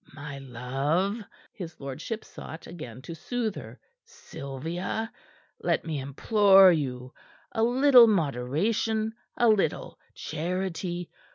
[0.15, 1.17] "My love!"
[1.53, 3.79] his lordship sought again to soothe her.
[4.03, 5.11] "Sylvia,
[5.61, 7.13] let me implore you!
[7.51, 9.13] A little moderation!
[9.37, 11.11] A little charity!